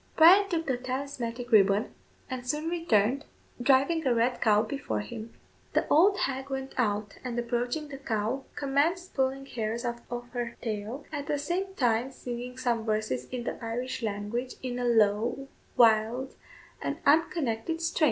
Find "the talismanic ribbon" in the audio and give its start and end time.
0.65-1.93